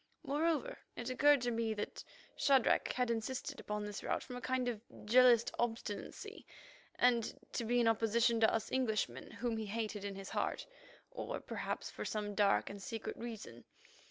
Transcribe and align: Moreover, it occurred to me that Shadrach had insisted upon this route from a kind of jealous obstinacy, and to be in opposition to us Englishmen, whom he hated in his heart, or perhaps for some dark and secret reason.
Moreover, 0.23 0.79
it 0.95 1.11
occurred 1.11 1.41
to 1.41 1.51
me 1.51 1.75
that 1.75 2.03
Shadrach 2.35 2.87
had 2.93 3.11
insisted 3.11 3.59
upon 3.59 3.85
this 3.85 4.01
route 4.01 4.23
from 4.23 4.35
a 4.35 4.41
kind 4.41 4.67
of 4.67 4.81
jealous 5.05 5.45
obstinacy, 5.59 6.43
and 6.95 7.39
to 7.53 7.63
be 7.63 7.79
in 7.79 7.87
opposition 7.87 8.39
to 8.39 8.51
us 8.51 8.71
Englishmen, 8.71 9.29
whom 9.29 9.57
he 9.57 9.67
hated 9.67 10.03
in 10.03 10.15
his 10.15 10.29
heart, 10.31 10.65
or 11.11 11.39
perhaps 11.39 11.91
for 11.91 12.03
some 12.03 12.33
dark 12.33 12.67
and 12.67 12.81
secret 12.81 13.15
reason. 13.15 13.63